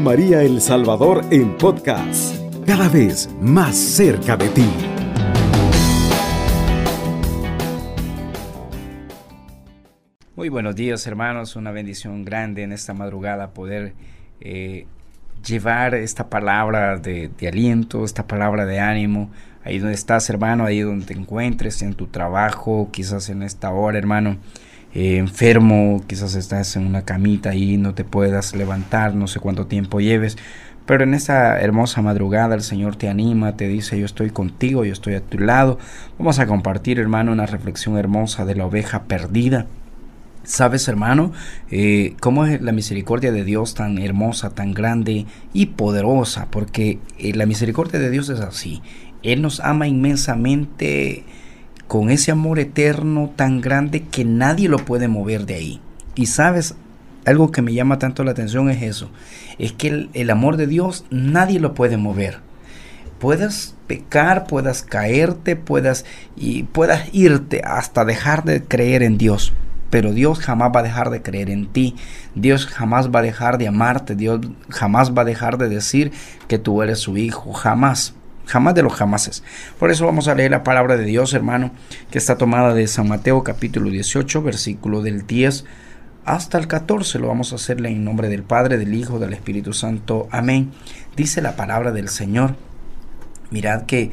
María 0.00 0.42
El 0.42 0.60
Salvador 0.60 1.24
en 1.30 1.56
podcast, 1.56 2.36
cada 2.66 2.88
vez 2.88 3.30
más 3.40 3.76
cerca 3.76 4.36
de 4.36 4.48
ti. 4.48 4.68
Muy 10.34 10.48
buenos 10.48 10.76
días 10.76 11.06
hermanos, 11.06 11.56
una 11.56 11.70
bendición 11.70 12.24
grande 12.24 12.62
en 12.62 12.72
esta 12.72 12.94
madrugada 12.94 13.50
poder 13.50 13.94
eh, 14.40 14.86
llevar 15.46 15.94
esta 15.94 16.28
palabra 16.28 16.98
de, 16.98 17.30
aliento, 17.46 18.04
esta 18.04 18.26
palabra 18.26 18.66
de 18.66 18.80
ánimo, 18.80 19.30
ahí 19.64 19.78
donde 19.78 19.94
estás 19.94 20.28
hermano, 20.28 20.64
ahí 20.64 20.80
donde 20.80 21.06
te 21.06 21.14
encuentres, 21.14 21.82
en 21.82 21.94
tu 21.94 22.06
trabajo, 22.06 22.90
quizás 22.92 23.28
en 23.28 23.42
esta 23.42 23.70
hora 23.70 23.98
hermano. 23.98 24.36
Eh, 24.98 25.18
enfermo, 25.18 26.02
quizás 26.06 26.34
estás 26.36 26.74
en 26.74 26.86
una 26.86 27.02
camita 27.02 27.54
y 27.54 27.76
no 27.76 27.92
te 27.92 28.02
puedas 28.02 28.56
levantar, 28.56 29.14
no 29.14 29.26
sé 29.26 29.40
cuánto 29.40 29.66
tiempo 29.66 30.00
lleves, 30.00 30.38
pero 30.86 31.04
en 31.04 31.12
esta 31.12 31.60
hermosa 31.60 32.00
madrugada 32.00 32.54
el 32.54 32.62
Señor 32.62 32.96
te 32.96 33.10
anima, 33.10 33.58
te 33.58 33.68
dice 33.68 34.00
yo 34.00 34.06
estoy 34.06 34.30
contigo, 34.30 34.86
yo 34.86 34.94
estoy 34.94 35.12
a 35.12 35.20
tu 35.20 35.38
lado. 35.38 35.78
Vamos 36.18 36.38
a 36.38 36.46
compartir 36.46 36.98
hermano 36.98 37.32
una 37.32 37.44
reflexión 37.44 37.98
hermosa 37.98 38.46
de 38.46 38.54
la 38.54 38.64
oveja 38.64 39.02
perdida. 39.02 39.66
¿Sabes, 40.44 40.88
hermano, 40.88 41.30
eh, 41.70 42.14
cómo 42.20 42.46
es 42.46 42.62
la 42.62 42.72
misericordia 42.72 43.32
de 43.32 43.44
Dios 43.44 43.74
tan 43.74 43.98
hermosa, 43.98 44.54
tan 44.54 44.72
grande 44.72 45.26
y 45.52 45.66
poderosa? 45.66 46.46
Porque 46.50 47.00
eh, 47.18 47.34
la 47.34 47.44
misericordia 47.44 48.00
de 48.00 48.08
Dios 48.08 48.30
es 48.30 48.40
así. 48.40 48.80
Él 49.22 49.42
nos 49.42 49.60
ama 49.60 49.88
inmensamente 49.88 51.26
con 51.88 52.10
ese 52.10 52.30
amor 52.30 52.58
eterno 52.58 53.30
tan 53.36 53.60
grande 53.60 54.02
que 54.02 54.24
nadie 54.24 54.68
lo 54.68 54.78
puede 54.78 55.08
mover 55.08 55.46
de 55.46 55.54
ahí. 55.54 55.80
Y 56.14 56.26
sabes, 56.26 56.74
algo 57.24 57.50
que 57.50 57.62
me 57.62 57.74
llama 57.74 57.98
tanto 57.98 58.24
la 58.24 58.30
atención 58.30 58.70
es 58.70 58.82
eso, 58.82 59.10
es 59.58 59.72
que 59.72 60.08
el, 60.12 60.30
amor 60.30 60.56
de 60.56 60.66
Dios 60.66 61.04
nadie 61.10 61.60
lo 61.60 61.74
puede 61.74 61.96
mover. 61.96 62.40
Puedas 63.18 63.74
pecar, 63.86 64.46
puedas 64.46 64.82
caerte, 64.82 65.56
puedas 65.56 66.04
y 66.36 66.64
puedas 66.64 67.08
irte 67.12 67.62
hasta 67.64 68.04
dejar 68.04 68.44
de 68.44 68.62
creer 68.62 69.02
en 69.02 69.16
Dios, 69.16 69.52
pero 69.90 70.12
Dios 70.12 70.40
jamás 70.40 70.70
va 70.74 70.80
a 70.80 70.84
dejar 70.84 71.10
de 71.10 71.22
creer 71.22 71.50
en 71.50 71.66
ti. 71.66 71.96
Dios 72.34 72.66
jamás 72.66 73.10
va 73.10 73.20
a 73.20 73.22
dejar 73.22 73.56
de 73.56 73.68
amarte. 73.68 74.14
Dios 74.14 74.40
jamás 74.68 75.16
va 75.16 75.22
a 75.22 75.24
dejar 75.24 75.58
de 75.58 75.68
decir 75.68 76.12
que 76.48 76.58
tú 76.58 76.82
eres 76.82 76.98
su 76.98 77.16
hijo. 77.16 77.52
Jamás 77.52 78.14
jamás 78.46 78.74
de 78.74 78.82
los 78.82 78.94
jamases. 78.94 79.42
Por 79.78 79.90
eso 79.90 80.06
vamos 80.06 80.28
a 80.28 80.34
leer 80.34 80.52
la 80.52 80.64
palabra 80.64 80.96
de 80.96 81.04
Dios, 81.04 81.34
hermano, 81.34 81.72
que 82.10 82.18
está 82.18 82.38
tomada 82.38 82.72
de 82.72 82.86
San 82.86 83.08
Mateo 83.08 83.42
capítulo 83.42 83.90
18, 83.90 84.42
versículo 84.42 85.02
del 85.02 85.26
10 85.26 85.64
hasta 86.24 86.58
el 86.58 86.68
14. 86.68 87.18
Lo 87.18 87.28
vamos 87.28 87.52
a 87.52 87.56
hacerle 87.56 87.90
en 87.90 88.04
nombre 88.04 88.28
del 88.28 88.42
Padre, 88.42 88.78
del 88.78 88.94
Hijo, 88.94 89.18
del 89.18 89.32
Espíritu 89.32 89.72
Santo. 89.72 90.28
Amén. 90.30 90.70
Dice 91.16 91.42
la 91.42 91.56
palabra 91.56 91.92
del 91.92 92.08
Señor. 92.08 92.56
Mirad 93.50 93.82
que, 93.82 94.10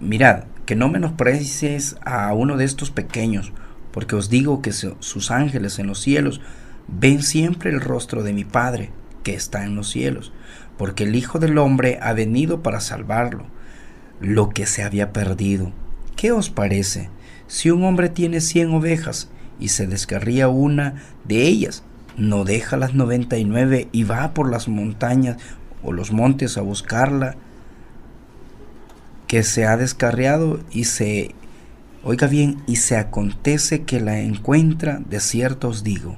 mirad, 0.00 0.44
que 0.66 0.76
no 0.76 0.88
menosprecies 0.88 1.96
a 2.04 2.32
uno 2.34 2.56
de 2.56 2.64
estos 2.64 2.90
pequeños, 2.90 3.52
porque 3.90 4.16
os 4.16 4.28
digo 4.28 4.62
que 4.62 4.72
sus 4.72 5.30
ángeles 5.30 5.78
en 5.78 5.86
los 5.86 6.00
cielos 6.00 6.40
ven 6.88 7.22
siempre 7.22 7.70
el 7.70 7.80
rostro 7.80 8.22
de 8.22 8.32
mi 8.32 8.44
Padre 8.44 8.90
que 9.22 9.34
está 9.34 9.64
en 9.64 9.76
los 9.76 9.88
cielos 9.88 10.32
porque 10.76 11.04
el 11.04 11.14
Hijo 11.14 11.38
del 11.38 11.58
Hombre 11.58 11.98
ha 12.02 12.12
venido 12.12 12.62
para 12.62 12.80
salvarlo, 12.80 13.44
lo 14.20 14.50
que 14.50 14.66
se 14.66 14.82
había 14.82 15.12
perdido. 15.12 15.72
¿Qué 16.16 16.32
os 16.32 16.50
parece? 16.50 17.10
Si 17.46 17.70
un 17.70 17.84
hombre 17.84 18.08
tiene 18.08 18.40
cien 18.40 18.72
ovejas 18.72 19.28
y 19.58 19.68
se 19.68 19.86
descarría 19.86 20.48
una 20.48 21.02
de 21.24 21.42
ellas, 21.42 21.82
no 22.16 22.44
deja 22.44 22.76
las 22.76 22.94
noventa 22.94 23.38
y 23.38 23.44
nueve 23.44 23.88
y 23.92 24.04
va 24.04 24.34
por 24.34 24.50
las 24.50 24.68
montañas 24.68 25.36
o 25.82 25.92
los 25.92 26.12
montes 26.12 26.56
a 26.56 26.62
buscarla 26.62 27.36
que 29.26 29.42
se 29.42 29.64
ha 29.66 29.76
descarriado 29.76 30.60
y 30.70 30.84
se, 30.84 31.34
oiga 32.04 32.26
bien, 32.26 32.62
y 32.66 32.76
se 32.76 32.96
acontece 32.96 33.82
que 33.82 33.98
la 33.98 34.20
encuentra, 34.20 35.00
de 35.08 35.20
cierto 35.20 35.68
os 35.68 35.82
digo, 35.82 36.16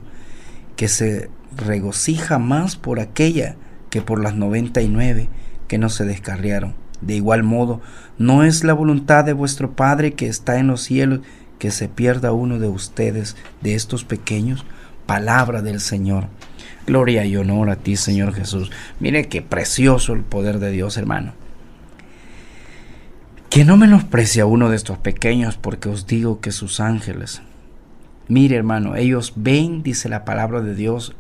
que 0.75 0.89
se 0.89 1.31
regocija 1.57 2.39
más 2.39 2.75
por 2.75 2.99
aquella 2.99 3.55
que 3.94 4.03
por 4.03 4.21
las 4.21 4.34
noventa 4.34 4.82
y 4.82 4.88
nueve 4.88 5.28
que 5.69 5.78
no 5.78 5.88
se 5.88 6.05
descarriaron. 6.05 6.75
De 7.00 7.15
igual 7.15 7.44
modo, 7.44 7.81
no 8.19 8.43
es 8.43 8.65
la 8.65 8.72
voluntad 8.72 9.25
de 9.25 9.32
vuestro 9.32 9.77
Padre 9.77 10.15
que 10.15 10.27
está 10.27 10.59
en 10.59 10.66
los 10.66 10.81
cielos 10.81 11.21
que 11.60 11.71
se 11.71 11.87
pierda 11.87 12.33
uno 12.33 12.59
de 12.59 12.66
ustedes, 12.66 13.37
de 13.60 13.77
estos 13.77 14.03
pequeños. 14.03 14.66
Palabra 15.06 15.62
del 15.62 15.78
Señor. 15.78 16.27
Gloria 16.88 17.25
y 17.25 17.37
honor 17.37 17.71
a 17.71 17.77
ti, 17.77 17.94
Señor 17.94 18.34
Jesús. 18.34 18.72
Mire 18.99 19.28
qué 19.28 19.43
precioso 19.43 20.12
el 20.12 20.22
poder 20.22 20.59
de 20.59 20.72
Dios, 20.72 20.97
hermano. 20.97 21.34
Que 23.49 23.65
no 23.65 23.77
menosprecie 23.77 24.43
a 24.43 24.47
uno 24.47 24.71
de 24.71 24.77
estos 24.77 24.99
pequeños, 24.99 25.56
porque 25.56 25.88
os 25.88 26.09
digo 26.09 26.41
que 26.41 26.50
sus 26.50 26.81
ángeles, 26.81 27.43
mire 28.27 28.56
hermano, 28.56 28.97
ellos 28.97 29.34
ven, 29.37 29.84
dice 29.84 30.09
la 30.09 30.25
palabra 30.25 30.62
de 30.62 30.75
Dios, 30.75 31.15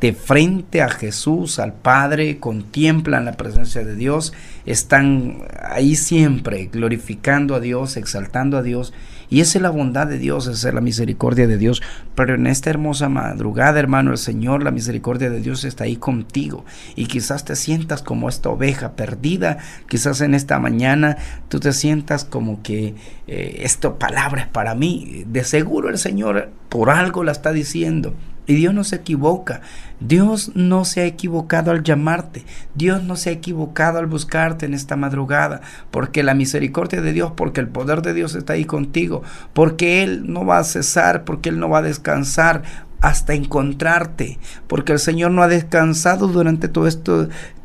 de 0.00 0.12
frente 0.12 0.82
a 0.82 0.88
Jesús, 0.88 1.58
al 1.58 1.74
Padre, 1.74 2.38
contemplan 2.38 3.24
la 3.24 3.32
presencia 3.32 3.84
de 3.84 3.94
Dios, 3.94 4.32
están 4.66 5.42
ahí 5.62 5.94
siempre 5.94 6.68
glorificando 6.72 7.54
a 7.54 7.60
Dios, 7.60 7.96
exaltando 7.96 8.56
a 8.56 8.62
Dios. 8.62 8.92
Y 9.30 9.40
esa 9.40 9.58
es 9.58 9.62
la 9.62 9.70
bondad 9.70 10.06
de 10.06 10.18
Dios, 10.18 10.46
esa 10.46 10.68
es 10.68 10.74
la 10.74 10.80
misericordia 10.80 11.46
de 11.46 11.58
Dios. 11.58 11.82
Pero 12.14 12.34
en 12.34 12.46
esta 12.46 12.70
hermosa 12.70 13.08
madrugada, 13.08 13.80
hermano, 13.80 14.12
el 14.12 14.18
Señor, 14.18 14.62
la 14.62 14.70
misericordia 14.70 15.30
de 15.30 15.40
Dios 15.40 15.64
está 15.64 15.84
ahí 15.84 15.96
contigo. 15.96 16.64
Y 16.94 17.06
quizás 17.06 17.44
te 17.44 17.56
sientas 17.56 18.02
como 18.02 18.28
esta 18.28 18.50
oveja 18.50 18.92
perdida. 18.92 19.58
Quizás 19.88 20.20
en 20.20 20.34
esta 20.34 20.58
mañana 20.58 21.16
tú 21.48 21.60
te 21.60 21.72
sientas 21.72 22.24
como 22.24 22.62
que 22.62 22.94
eh, 23.26 23.60
esta 23.60 23.98
palabra 23.98 24.42
es 24.42 24.48
para 24.48 24.74
mí. 24.74 25.24
De 25.26 25.44
seguro 25.44 25.88
el 25.88 25.98
Señor 25.98 26.50
por 26.68 26.90
algo 26.90 27.24
la 27.24 27.32
está 27.32 27.52
diciendo. 27.52 28.14
Y 28.46 28.54
Dios 28.54 28.74
no 28.74 28.84
se 28.84 28.96
equivoca. 28.96 29.62
Dios 30.00 30.52
no 30.54 30.84
se 30.84 31.00
ha 31.00 31.06
equivocado 31.06 31.70
al 31.70 31.82
llamarte. 31.82 32.44
Dios 32.74 33.02
no 33.02 33.16
se 33.16 33.30
ha 33.30 33.32
equivocado 33.32 33.98
al 33.98 34.06
buscarte 34.06 34.66
en 34.66 34.74
esta 34.74 34.96
madrugada. 34.96 35.62
Porque 35.90 36.22
la 36.22 36.34
misericordia 36.34 37.00
de 37.00 37.12
Dios, 37.12 37.32
porque 37.36 37.60
el 37.60 37.68
poder 37.68 38.02
de 38.02 38.14
Dios 38.14 38.34
está 38.34 38.54
ahí 38.54 38.64
contigo. 38.64 39.22
Porque 39.52 40.02
Él 40.02 40.30
no 40.30 40.44
va 40.44 40.58
a 40.58 40.64
cesar, 40.64 41.24
porque 41.24 41.48
Él 41.48 41.58
no 41.58 41.68
va 41.68 41.78
a 41.78 41.82
descansar 41.82 42.62
hasta 43.00 43.34
encontrarte. 43.34 44.38
Porque 44.66 44.92
el 44.92 44.98
Señor 44.98 45.30
no 45.30 45.42
ha 45.42 45.48
descansado 45.48 46.28
durante 46.28 46.68
todos 46.68 46.98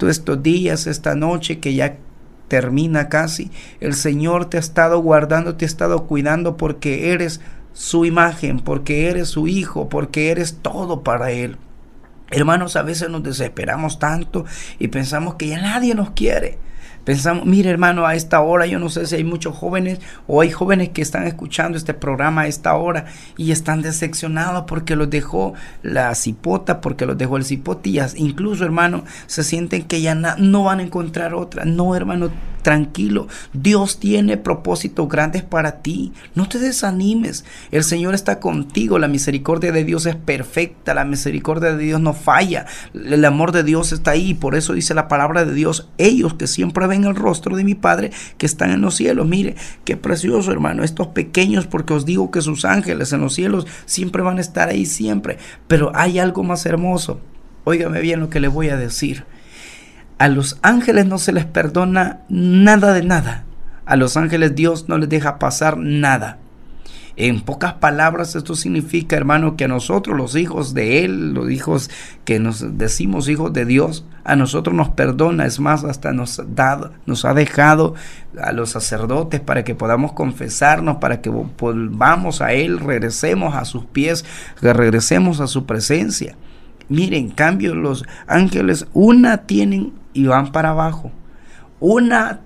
estos 0.07 0.43
días, 0.43 0.87
esta 0.87 1.15
noche 1.15 1.59
que 1.59 1.73
ya 1.73 1.97
termina 2.49 3.07
casi. 3.07 3.51
El 3.79 3.93
Señor 3.93 4.49
te 4.49 4.57
ha 4.57 4.59
estado 4.59 4.99
guardando, 5.01 5.55
te 5.55 5.63
ha 5.63 5.67
estado 5.67 6.07
cuidando 6.07 6.57
porque 6.57 7.13
eres 7.13 7.39
su 7.73 8.05
imagen, 8.05 8.59
porque 8.59 9.09
eres 9.09 9.29
su 9.29 9.47
hijo, 9.47 9.89
porque 9.89 10.31
eres 10.31 10.57
todo 10.61 11.03
para 11.03 11.31
Él. 11.31 11.57
Hermanos, 12.31 12.75
a 12.75 12.83
veces 12.83 13.09
nos 13.09 13.23
desesperamos 13.23 13.97
tanto 13.97 14.45
y 14.77 14.89
pensamos 14.89 15.35
que 15.35 15.47
ya 15.47 15.61
nadie 15.61 15.95
nos 15.95 16.11
quiere. 16.11 16.59
Pensamos, 17.03 17.45
mire 17.45 17.71
hermano, 17.71 18.05
a 18.05 18.13
esta 18.13 18.41
hora 18.41 18.67
yo 18.67 18.77
no 18.77 18.89
sé 18.89 19.07
si 19.07 19.15
hay 19.15 19.23
muchos 19.23 19.55
jóvenes 19.55 19.99
o 20.27 20.41
hay 20.41 20.51
jóvenes 20.51 20.89
que 20.89 21.01
están 21.01 21.25
escuchando 21.25 21.77
este 21.77 21.93
programa 21.95 22.41
a 22.41 22.47
esta 22.47 22.75
hora 22.75 23.05
y 23.35 23.51
están 23.51 23.81
decepcionados 23.81 24.65
porque 24.67 24.95
los 24.95 25.09
dejó 25.09 25.53
la 25.81 26.13
cipota, 26.13 26.81
porque 26.81 27.07
los 27.07 27.17
dejó 27.17 27.37
el 27.37 27.45
cipotillas. 27.45 28.15
Incluso 28.15 28.63
hermano, 28.63 29.05
se 29.25 29.43
sienten 29.43 29.85
que 29.85 30.01
ya 30.01 30.13
no 30.13 30.63
van 30.63 30.81
a 30.81 30.83
encontrar 30.83 31.33
otra. 31.33 31.65
No 31.65 31.95
hermano, 31.95 32.29
tranquilo. 32.61 33.27
Dios 33.53 33.99
tiene 33.99 34.37
propósitos 34.37 35.07
grandes 35.07 35.43
para 35.43 35.81
ti. 35.81 36.13
No 36.35 36.47
te 36.47 36.59
desanimes. 36.59 37.45
El 37.71 37.83
Señor 37.83 38.13
está 38.13 38.39
contigo. 38.39 38.99
La 38.99 39.07
misericordia 39.07 39.71
de 39.71 39.83
Dios 39.83 40.05
es 40.05 40.15
perfecta. 40.15 40.93
La 40.93 41.05
misericordia 41.05 41.73
de 41.75 41.83
Dios 41.83 42.01
no 42.01 42.13
falla. 42.13 42.65
El 42.93 43.23
amor 43.25 43.51
de 43.51 43.63
Dios 43.63 43.91
está 43.91 44.11
ahí. 44.11 44.33
Por 44.33 44.55
eso 44.55 44.73
dice 44.73 44.93
la 44.93 45.07
palabra 45.07 45.45
de 45.45 45.53
Dios. 45.53 45.89
Ellos 45.97 46.33
que 46.33 46.47
siempre 46.47 46.87
ven 46.87 47.05
el 47.05 47.15
rostro 47.15 47.55
de 47.55 47.63
mi 47.63 47.75
Padre 47.75 48.11
que 48.37 48.45
están 48.45 48.71
en 48.71 48.81
los 48.81 48.95
cielos. 48.95 49.27
Mire, 49.27 49.55
qué 49.85 49.97
precioso 49.97 50.51
hermano. 50.51 50.83
Estos 50.83 51.07
pequeños 51.07 51.67
porque 51.67 51.93
os 51.93 52.05
digo 52.05 52.31
que 52.31 52.41
sus 52.41 52.65
ángeles 52.65 53.13
en 53.13 53.21
los 53.21 53.33
cielos 53.33 53.67
siempre 53.85 54.21
van 54.21 54.37
a 54.37 54.41
estar 54.41 54.69
ahí 54.69 54.85
siempre. 54.85 55.37
Pero 55.67 55.91
hay 55.95 56.19
algo 56.19 56.43
más 56.43 56.65
hermoso. 56.65 57.19
Óigame 57.63 58.01
bien 58.01 58.19
lo 58.19 58.29
que 58.29 58.39
le 58.39 58.47
voy 58.47 58.69
a 58.69 58.77
decir. 58.77 59.25
A 60.19 60.27
los 60.27 60.59
ángeles 60.61 61.05
no 61.05 61.17
se 61.17 61.31
les 61.31 61.45
perdona 61.45 62.19
nada 62.27 62.93
de 62.93 63.03
nada. 63.03 63.45
A 63.85 63.95
los 63.95 64.17
ángeles 64.17 64.53
Dios 64.53 64.89
no 64.89 64.97
les 64.97 65.07
deja 65.07 65.39
pasar 65.39 65.77
nada. 65.77 66.37
En 67.15 67.41
pocas 67.41 67.73
palabras, 67.73 68.35
esto 68.35 68.55
significa, 68.55 69.15
hermano, 69.15 69.55
que 69.55 69.65
a 69.65 69.67
nosotros, 69.69 70.17
los 70.17 70.35
hijos 70.35 70.73
de 70.73 71.03
Él, 71.03 71.33
los 71.33 71.49
hijos 71.49 71.89
que 72.25 72.39
nos 72.39 72.77
decimos 72.77 73.29
hijos 73.29 73.53
de 73.53 73.65
Dios, 73.65 74.05
a 74.25 74.35
nosotros 74.35 74.75
nos 74.75 74.89
perdona. 74.89 75.45
Es 75.45 75.59
más, 75.59 75.85
hasta 75.85 76.11
nos, 76.11 76.41
da, 76.53 76.91
nos 77.05 77.23
ha 77.23 77.33
dejado 77.33 77.95
a 78.41 78.51
los 78.51 78.71
sacerdotes 78.71 79.39
para 79.39 79.63
que 79.63 79.73
podamos 79.73 80.11
confesarnos, 80.11 80.97
para 80.97 81.21
que 81.21 81.29
volvamos 81.29 82.41
a 82.41 82.51
Él, 82.51 82.79
regresemos 82.79 83.55
a 83.55 83.63
sus 83.63 83.85
pies, 83.85 84.25
regresemos 84.61 85.39
a 85.39 85.47
su 85.47 85.65
presencia. 85.65 86.35
Miren, 86.89 87.25
en 87.25 87.29
cambio 87.31 87.75
los 87.75 88.03
ángeles, 88.27 88.87
una 88.93 89.39
tienen 89.39 89.98
y 90.13 90.25
van 90.25 90.51
para 90.51 90.71
abajo. 90.71 91.11
Una 91.79 92.41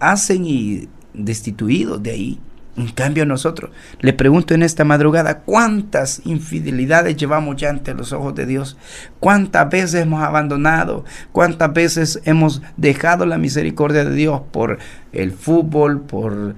hacen 0.00 0.44
y 0.46 0.88
destituidos 1.14 2.02
de 2.02 2.10
ahí. 2.10 2.40
En 2.76 2.88
cambio 2.90 3.26
nosotros, 3.26 3.72
le 3.98 4.12
pregunto 4.12 4.54
en 4.54 4.62
esta 4.62 4.84
madrugada, 4.84 5.40
¿cuántas 5.40 6.22
infidelidades 6.24 7.16
llevamos 7.16 7.56
ya 7.56 7.70
ante 7.70 7.92
los 7.92 8.12
ojos 8.12 8.36
de 8.36 8.46
Dios? 8.46 8.76
¿Cuántas 9.18 9.68
veces 9.68 10.02
hemos 10.02 10.22
abandonado? 10.22 11.04
¿Cuántas 11.32 11.72
veces 11.72 12.20
hemos 12.24 12.62
dejado 12.76 13.26
la 13.26 13.36
misericordia 13.36 14.04
de 14.04 14.14
Dios 14.14 14.42
por 14.52 14.78
el 15.12 15.32
fútbol, 15.32 16.02
por... 16.02 16.54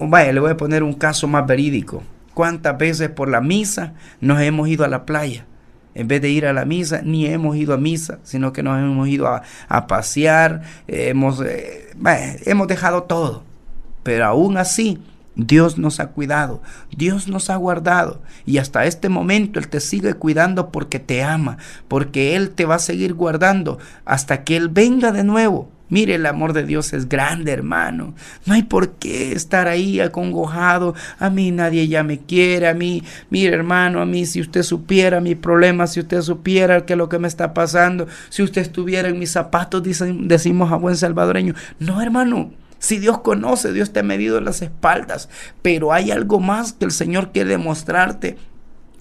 Vaya, 0.00 0.32
le 0.32 0.40
voy 0.40 0.50
a 0.50 0.56
poner 0.56 0.82
un 0.82 0.94
caso 0.94 1.28
más 1.28 1.46
verídico. 1.46 2.02
¿Cuántas 2.34 2.76
veces 2.76 3.08
por 3.08 3.28
la 3.28 3.40
misa 3.40 3.92
nos 4.20 4.40
hemos 4.40 4.68
ido 4.68 4.84
a 4.84 4.88
la 4.88 5.06
playa? 5.06 5.46
En 5.94 6.08
vez 6.08 6.22
de 6.22 6.30
ir 6.30 6.46
a 6.46 6.52
la 6.52 6.64
misa, 6.64 7.02
ni 7.02 7.26
hemos 7.26 7.56
ido 7.56 7.74
a 7.74 7.76
misa, 7.76 8.18
sino 8.22 8.52
que 8.52 8.62
nos 8.62 8.78
hemos 8.78 9.08
ido 9.08 9.26
a, 9.26 9.86
pasear, 9.86 10.62
hemos, 10.86 11.40
eh, 11.40 11.90
hemos 12.46 12.68
dejado 12.68 13.04
todo. 13.04 13.42
Pero 14.02 14.24
aún 14.26 14.56
así, 14.56 14.98
Dios 15.46 15.78
nos 15.78 16.00
ha 16.00 16.08
cuidado, 16.08 16.60
Dios 16.96 17.28
nos 17.28 17.50
ha 17.50 17.56
guardado 17.56 18.20
y 18.44 18.58
hasta 18.58 18.84
este 18.84 19.08
momento 19.08 19.58
Él 19.58 19.68
te 19.68 19.80
sigue 19.80 20.14
cuidando 20.14 20.70
porque 20.70 20.98
te 20.98 21.22
ama, 21.22 21.58
porque 21.88 22.36
Él 22.36 22.50
te 22.50 22.64
va 22.64 22.76
a 22.76 22.80
seguir 22.80 23.14
guardando 23.14 23.78
hasta 24.04 24.44
que 24.44 24.56
Él 24.56 24.68
venga 24.68 25.12
de 25.12 25.24
nuevo. 25.24 25.70
Mire, 25.90 26.14
el 26.14 26.26
amor 26.26 26.52
de 26.52 26.64
Dios 26.64 26.92
es 26.92 27.08
grande, 27.08 27.52
hermano. 27.52 28.14
No 28.46 28.54
hay 28.54 28.62
por 28.62 28.92
qué 28.92 29.32
estar 29.32 29.68
ahí 29.68 30.00
acongojado. 30.00 30.94
A 31.18 31.30
mí 31.30 31.50
nadie 31.50 31.88
ya 31.88 32.04
me 32.04 32.18
quiere. 32.18 32.68
A 32.68 32.74
mí, 32.74 33.02
mire, 33.28 33.54
hermano, 33.54 34.00
a 34.00 34.06
mí 34.06 34.24
si 34.24 34.40
usted 34.40 34.62
supiera 34.62 35.20
mi 35.20 35.34
problema, 35.34 35.88
si 35.88 36.00
usted 36.00 36.22
supiera 36.22 36.86
qué 36.86 36.94
es 36.94 36.98
lo 36.98 37.08
que 37.08 37.18
me 37.18 37.28
está 37.28 37.52
pasando, 37.52 38.06
si 38.28 38.42
usted 38.42 38.62
estuviera 38.62 39.08
en 39.08 39.18
mis 39.18 39.32
zapatos, 39.32 39.82
decimos 39.82 40.72
a 40.72 40.76
buen 40.76 40.96
salvadoreño. 40.96 41.54
No, 41.80 42.00
hermano. 42.00 42.52
Si 42.78 42.98
Dios 42.98 43.18
conoce, 43.18 43.74
Dios 43.74 43.92
te 43.92 44.00
ha 44.00 44.02
medido 44.02 44.40
las 44.40 44.62
espaldas, 44.62 45.28
pero 45.60 45.92
hay 45.92 46.10
algo 46.10 46.40
más 46.40 46.72
que 46.72 46.86
el 46.86 46.92
Señor 46.92 47.30
quiere 47.30 47.50
demostrarte 47.50 48.38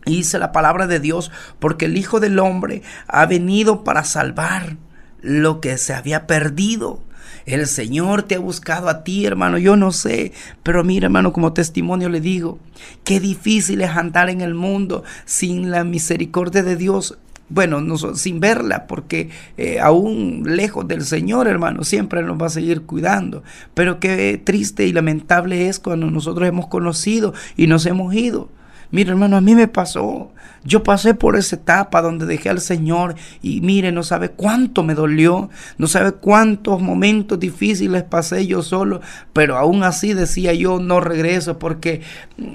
dice 0.05 0.39
la 0.39 0.51
palabra 0.51 0.87
de 0.87 0.99
Dios, 0.99 1.31
porque 1.59 1.85
el 1.85 1.97
Hijo 1.97 2.19
del 2.19 2.39
Hombre 2.39 2.81
ha 3.07 3.25
venido 3.25 3.83
para 3.83 4.03
salvar 4.03 4.77
lo 5.21 5.61
que 5.61 5.77
se 5.77 5.93
había 5.93 6.27
perdido. 6.27 7.01
El 7.45 7.65
Señor 7.67 8.23
te 8.23 8.35
ha 8.35 8.39
buscado 8.39 8.89
a 8.89 9.03
ti, 9.03 9.25
hermano. 9.25 9.57
Yo 9.57 9.75
no 9.75 9.91
sé, 9.91 10.33
pero 10.63 10.83
mira, 10.83 11.05
hermano, 11.05 11.33
como 11.33 11.53
testimonio 11.53 12.09
le 12.09 12.21
digo, 12.21 12.59
qué 13.03 13.19
difícil 13.19 13.81
es 13.81 13.89
andar 13.91 14.29
en 14.29 14.41
el 14.41 14.53
mundo 14.53 15.03
sin 15.25 15.71
la 15.71 15.83
misericordia 15.83 16.63
de 16.63 16.75
Dios 16.75 17.17
bueno, 17.49 17.81
no, 17.81 17.97
sin 17.97 18.39
verla, 18.39 18.85
porque 18.85 19.29
eh, 19.57 19.79
aún 19.79 20.43
lejos 20.45 20.87
del 20.87 21.03
Señor, 21.03 21.47
hermano, 21.47 21.83
siempre 21.83 22.21
nos 22.21 22.39
va 22.39 22.45
a 22.45 22.49
seguir 22.51 22.83
cuidando. 22.83 23.43
Pero 23.73 23.99
qué 23.99 24.39
triste 24.43 24.85
y 24.85 24.93
lamentable 24.93 25.67
es 25.67 25.79
cuando 25.79 26.11
nosotros 26.11 26.47
hemos 26.47 26.67
conocido 26.67 27.33
y 27.57 27.65
nos 27.65 27.87
hemos 27.87 28.13
ido. 28.13 28.49
Mira, 28.91 29.11
hermano, 29.11 29.35
a 29.35 29.41
mí 29.41 29.55
me 29.55 29.67
pasó. 29.67 30.31
Yo 30.63 30.83
pasé 30.83 31.13
por 31.13 31.35
esa 31.35 31.55
etapa 31.55 32.01
donde 32.01 32.25
dejé 32.25 32.49
al 32.49 32.59
Señor 32.59 33.15
y 33.41 33.61
mire, 33.61 33.91
no 33.91 34.03
sabe 34.03 34.29
cuánto 34.29 34.83
me 34.83 34.93
dolió, 34.93 35.49
no 35.77 35.87
sabe 35.87 36.11
cuántos 36.11 36.81
momentos 36.81 37.39
difíciles 37.39 38.03
pasé 38.03 38.45
yo 38.45 38.61
solo, 38.61 39.01
pero 39.33 39.57
aún 39.57 39.83
así 39.83 40.13
decía 40.13 40.53
yo 40.53 40.79
no 40.79 40.99
regreso 40.99 41.59
porque 41.59 42.01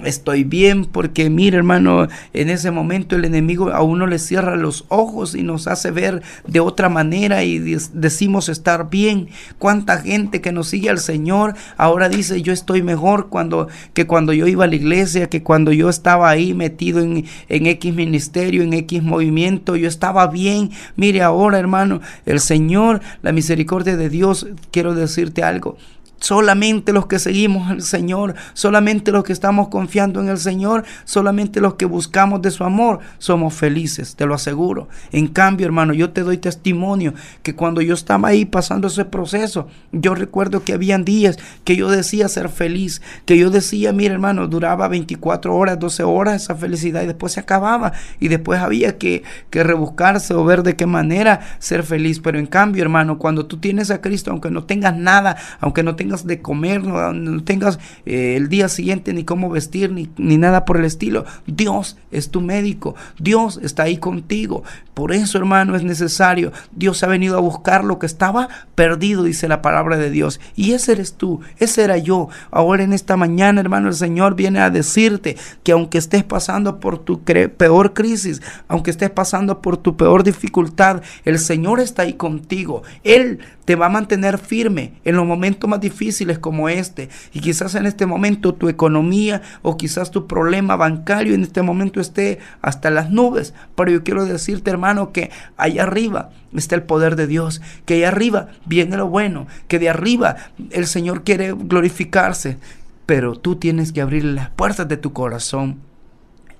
estoy 0.03 0.43
bien, 0.43 0.85
porque 0.85 1.29
mire 1.29 1.57
hermano, 1.57 2.07
en 2.33 2.49
ese 2.49 2.71
momento 2.71 3.15
el 3.15 3.25
enemigo 3.25 3.71
a 3.71 3.81
uno 3.81 4.05
le 4.05 4.19
cierra 4.19 4.55
los 4.55 4.85
ojos 4.89 5.33
y 5.35 5.43
nos 5.43 5.67
hace 5.67 5.91
ver 5.91 6.21
de 6.45 6.59
otra 6.59 6.89
manera 6.89 7.43
y 7.43 7.59
decimos 7.93 8.49
estar 8.49 8.89
bien. 8.89 9.29
Cuánta 9.57 9.97
gente 9.97 10.41
que 10.41 10.51
nos 10.51 10.67
sigue 10.67 10.89
al 10.89 10.99
Señor 10.99 11.55
ahora 11.77 12.09
dice 12.09 12.41
yo 12.41 12.53
estoy 12.53 12.83
mejor 12.83 13.29
cuando 13.29 13.67
que 13.93 14.05
cuando 14.05 14.33
yo 14.33 14.47
iba 14.47 14.65
a 14.65 14.67
la 14.67 14.75
iglesia, 14.75 15.29
que 15.29 15.41
cuando 15.41 15.71
yo 15.71 15.89
estaba 15.89 16.29
ahí 16.29 16.53
metido 16.53 16.99
en, 16.99 17.25
en 17.49 17.65
X 17.65 17.94
ministerio, 17.95 18.63
en 18.63 18.73
X 18.73 19.01
movimiento, 19.03 19.75
yo 19.75 19.87
estaba 19.87 20.27
bien. 20.27 20.71
Mire 20.95 21.21
ahora, 21.21 21.59
hermano, 21.59 22.01
el 22.25 22.39
Señor, 22.39 23.01
la 23.21 23.31
misericordia 23.31 23.97
de 23.97 24.09
Dios, 24.09 24.47
quiero 24.71 24.93
decirte 24.93 25.43
algo. 25.43 25.77
Solamente 26.19 26.93
los 26.93 27.07
que 27.07 27.19
seguimos 27.19 27.69
al 27.69 27.81
Señor, 27.81 28.35
solamente 28.53 29.11
los 29.11 29.23
que 29.23 29.33
estamos 29.33 29.67
confiando 29.67 30.21
en 30.21 30.29
el 30.29 30.37
Señor, 30.37 30.83
solamente 31.03 31.61
los 31.61 31.75
que 31.75 31.85
buscamos 31.85 32.41
de 32.41 32.51
su 32.51 32.63
amor, 32.63 32.99
somos 33.17 33.53
felices, 33.53 34.15
te 34.15 34.25
lo 34.25 34.33
aseguro. 34.33 34.87
En 35.11 35.27
cambio, 35.27 35.65
hermano, 35.65 35.93
yo 35.93 36.11
te 36.11 36.21
doy 36.21 36.37
testimonio 36.37 37.13
que 37.43 37.55
cuando 37.55 37.81
yo 37.81 37.93
estaba 37.93 38.29
ahí 38.29 38.45
pasando 38.45 38.87
ese 38.87 39.05
proceso, 39.05 39.67
yo 39.91 40.15
recuerdo 40.15 40.63
que 40.63 40.73
habían 40.73 41.05
días 41.05 41.37
que 41.63 41.75
yo 41.75 41.89
decía 41.89 42.29
ser 42.29 42.49
feliz, 42.49 43.01
que 43.25 43.37
yo 43.37 43.49
decía, 43.49 43.91
mira 43.91 44.13
hermano, 44.13 44.47
duraba 44.47 44.87
24 44.87 45.55
horas, 45.55 45.79
12 45.79 46.03
horas 46.03 46.43
esa 46.43 46.55
felicidad 46.55 47.03
y 47.03 47.07
después 47.07 47.33
se 47.33 47.39
acababa 47.39 47.93
y 48.19 48.29
después 48.29 48.61
había 48.61 48.97
que, 48.97 49.23
que 49.49 49.63
rebuscarse 49.63 50.33
o 50.33 50.45
ver 50.45 50.63
de 50.63 50.75
qué 50.75 50.85
manera 50.85 51.41
ser 51.59 51.83
feliz. 51.83 52.19
Pero 52.19 52.39
en 52.39 52.47
cambio, 52.47 52.83
hermano, 52.83 53.19
cuando 53.19 53.45
tú 53.45 53.57
tienes 53.57 53.91
a 53.91 54.01
Cristo, 54.01 54.31
aunque 54.31 54.49
no 54.49 54.63
tengas 54.63 54.95
nada, 54.95 55.35
aunque 55.59 55.83
no 55.83 55.95
tengas 55.95 56.04
tengas 56.05 56.27
de 56.27 56.41
comer, 56.41 56.83
no, 56.83 57.43
tengas 57.43 57.79
eh, 58.05 58.35
el 58.37 58.47
día 58.47 58.69
siguiente 58.69 59.11
ni 59.11 59.23
cómo 59.23 59.49
vestir, 59.49 59.91
ni, 59.91 60.07
ni 60.17 60.37
nada 60.37 60.63
por 60.63 60.77
el 60.77 60.85
estilo. 60.85 61.25
Dios 61.47 61.97
es 62.11 62.29
tu 62.29 62.41
médico, 62.41 62.95
Dios 63.17 63.59
está 63.63 63.83
ahí 63.83 63.97
contigo. 63.97 64.63
Por 64.93 65.11
eso, 65.11 65.37
hermano, 65.37 65.75
es 65.75 65.83
necesario. 65.83 66.53
Dios 66.71 67.03
ha 67.03 67.07
venido 67.07 67.37
a 67.37 67.41
buscar 67.41 67.83
lo 67.83 67.99
que 67.99 68.05
estaba 68.05 68.47
perdido, 68.75 69.23
dice 69.23 69.49
la 69.49 69.61
palabra 69.61 69.97
de 69.97 70.09
Dios. 70.09 70.39
Y 70.55 70.71
ese 70.71 70.93
eres 70.93 71.15
tú, 71.15 71.41
ese 71.57 71.83
era 71.83 71.97
yo. 71.97 72.29
Ahora 72.49 72.83
en 72.83 72.93
esta 72.93 73.17
mañana, 73.17 73.59
hermano, 73.59 73.89
el 73.89 73.95
Señor 73.95 74.35
viene 74.35 74.59
a 74.59 74.69
decirte 74.69 75.35
que 75.63 75.73
aunque 75.73 75.97
estés 75.97 76.23
pasando 76.23 76.79
por 76.79 76.99
tu 76.99 77.21
peor 77.23 77.93
crisis, 77.93 78.41
aunque 78.69 78.91
estés 78.91 79.09
pasando 79.09 79.61
por 79.61 79.75
tu 79.75 79.97
peor 79.97 80.23
dificultad, 80.23 81.01
el 81.25 81.39
Señor 81.39 81.81
está 81.81 82.03
ahí 82.03 82.13
contigo. 82.13 82.83
Él 83.03 83.39
te 83.65 83.75
va 83.75 83.87
a 83.87 83.89
mantener 83.89 84.37
firme 84.37 84.93
en 85.03 85.15
los 85.15 85.25
momentos 85.25 85.69
más 85.69 85.81
difíciles 85.81 86.39
como 86.39 86.69
este. 86.69 87.09
Y 87.33 87.39
quizás 87.39 87.75
en 87.75 87.85
este 87.85 88.05
momento 88.05 88.53
tu 88.53 88.69
economía 88.69 89.41
o 89.61 89.75
quizás 89.75 90.11
tu 90.11 90.27
problema 90.27 90.75
bancario 90.75 91.33
en 91.33 91.41
este 91.41 91.61
momento 91.61 91.99
esté 91.99 92.39
hasta 92.61 92.91
las 92.91 93.09
nubes. 93.09 93.53
Pero 93.75 93.91
yo 93.91 94.03
quiero 94.03 94.25
decirte, 94.25 94.69
hermano, 94.71 95.11
que 95.11 95.31
allá 95.57 95.83
arriba 95.83 96.29
está 96.53 96.75
el 96.75 96.83
poder 96.83 97.15
de 97.15 97.27
Dios, 97.27 97.61
que 97.85 97.95
allá 97.95 98.09
arriba 98.09 98.49
viene 98.65 98.97
lo 98.97 99.07
bueno, 99.07 99.47
que 99.67 99.79
de 99.79 99.89
arriba 99.89 100.37
el 100.71 100.85
Señor 100.87 101.23
quiere 101.23 101.53
glorificarse. 101.53 102.57
Pero 103.05 103.35
tú 103.35 103.55
tienes 103.55 103.91
que 103.91 104.01
abrir 104.01 104.25
las 104.25 104.49
puertas 104.51 104.87
de 104.87 104.97
tu 104.97 105.13
corazón 105.13 105.79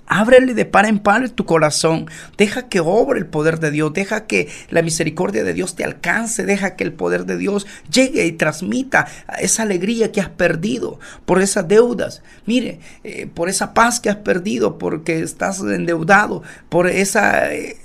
Ábrele 0.08 0.54
de 0.54 0.66
par 0.66 0.86
en 0.86 1.00
par 1.00 1.30
tu 1.30 1.46
corazón. 1.46 2.08
Deja 2.38 2.68
que 2.70 2.80
obre 2.80 3.20
el 3.20 3.26
poder 3.26 3.60
de 3.60 3.72
Dios. 3.72 3.94
Deja 3.94 4.26
que 4.28 4.50
la 4.70 4.82
misericordia 4.82 5.44
de 5.44 5.54
Dios 5.54 5.76
te 5.76 5.84
alcance. 5.84 6.46
Deja 6.46 6.76
que 6.76 6.84
el 6.84 6.94
poder 6.94 7.26
de 7.26 7.38
Dios 7.38 7.66
llegue 7.92 8.26
y 8.26 8.32
transmita 8.34 9.08
esa 9.40 9.64
alegría 9.64 10.12
que 10.12 10.22
has 10.22 10.30
perdido 10.30 11.00
por 11.26 11.42
esas 11.42 11.68
deudas. 11.68 12.22
Mire, 12.46 12.80
eh, 13.04 13.28
por 13.34 13.50
esa 13.50 13.74
paz 13.74 14.00
que 14.00 14.10
has 14.10 14.18
perdido 14.18 14.78
porque 14.78 15.20
estás 15.20 15.60
endeudado. 15.60 16.44
Por 16.70 16.88
esa... 16.88 17.54
Eh, 17.54 17.78